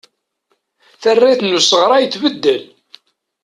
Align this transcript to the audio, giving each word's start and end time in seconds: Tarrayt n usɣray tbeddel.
Tarrayt 1.01 1.39
n 1.43 1.57
usɣray 1.57 2.05
tbeddel. 2.13 2.63